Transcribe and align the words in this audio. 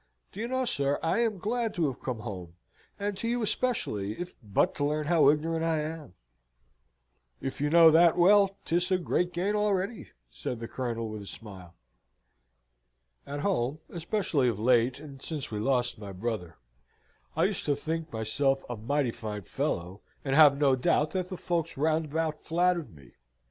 Do 0.31 0.39
you 0.39 0.47
know, 0.47 0.65
sir, 0.65 0.97
I 1.03 1.19
am 1.19 1.37
glad 1.37 1.75
to 1.75 1.85
have 1.85 2.01
come 2.01 2.21
home, 2.21 2.55
and 2.97 3.15
to 3.17 3.27
you 3.27 3.43
especially, 3.43 4.19
if 4.19 4.33
but 4.41 4.73
to 4.73 4.83
learn 4.85 5.05
how 5.05 5.29
ignorant 5.29 5.63
I 5.63 5.77
am." 5.81 6.15
"If 7.39 7.61
you 7.61 7.69
know 7.69 7.91
that 7.91 8.17
well, 8.17 8.57
'tis 8.65 8.89
a 8.89 8.97
great 8.97 9.31
gain 9.31 9.53
already," 9.53 10.09
said 10.27 10.59
the 10.59 10.67
Colonel, 10.67 11.07
with 11.09 11.21
a 11.21 11.27
smile. 11.27 11.75
"At 13.27 13.41
home, 13.41 13.77
especially 13.89 14.47
of 14.47 14.57
late, 14.59 14.99
and 14.99 15.21
since 15.21 15.51
we 15.51 15.59
lost 15.59 15.99
my 15.99 16.11
brother, 16.11 16.57
I 17.35 17.43
used 17.43 17.65
to 17.67 17.75
think 17.75 18.11
myself 18.11 18.63
a 18.67 18.75
mighty 18.75 19.11
fine 19.11 19.43
fellow, 19.43 20.01
and 20.25 20.33
have 20.35 20.57
no 20.57 20.75
doubt 20.75 21.11
that 21.11 21.27
the 21.29 21.37
folks 21.37 21.77
round 21.77 22.05
about 22.05 22.41
flattered 22.41 22.95
me. 22.95 23.11